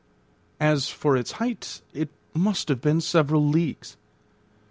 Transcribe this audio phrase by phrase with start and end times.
[0.59, 3.97] As for its height, it must have been several leagues.